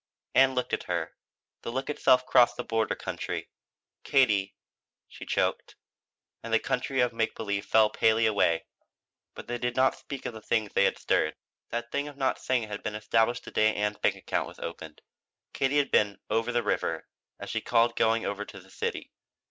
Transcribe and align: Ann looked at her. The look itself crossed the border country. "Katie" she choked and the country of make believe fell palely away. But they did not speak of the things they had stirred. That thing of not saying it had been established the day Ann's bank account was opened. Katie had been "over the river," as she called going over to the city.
Ann 0.33 0.55
looked 0.55 0.73
at 0.73 0.81
her. 0.85 1.13
The 1.61 1.71
look 1.71 1.87
itself 1.87 2.25
crossed 2.25 2.57
the 2.57 2.63
border 2.63 2.95
country. 2.95 3.51
"Katie" 4.03 4.55
she 5.07 5.27
choked 5.27 5.75
and 6.41 6.51
the 6.51 6.57
country 6.57 7.01
of 7.01 7.13
make 7.13 7.35
believe 7.35 7.67
fell 7.67 7.91
palely 7.91 8.25
away. 8.25 8.65
But 9.35 9.45
they 9.45 9.59
did 9.59 9.75
not 9.75 9.95
speak 9.95 10.25
of 10.25 10.33
the 10.33 10.41
things 10.41 10.73
they 10.73 10.85
had 10.85 10.97
stirred. 10.97 11.35
That 11.69 11.91
thing 11.91 12.07
of 12.07 12.17
not 12.17 12.39
saying 12.39 12.63
it 12.63 12.69
had 12.71 12.81
been 12.81 12.95
established 12.95 13.43
the 13.45 13.51
day 13.51 13.75
Ann's 13.75 13.99
bank 13.99 14.15
account 14.15 14.47
was 14.47 14.57
opened. 14.57 15.01
Katie 15.53 15.77
had 15.77 15.91
been 15.91 16.17
"over 16.31 16.51
the 16.51 16.63
river," 16.63 17.07
as 17.39 17.51
she 17.51 17.61
called 17.61 17.95
going 17.95 18.25
over 18.25 18.43
to 18.43 18.59
the 18.59 18.71
city. 18.71 19.11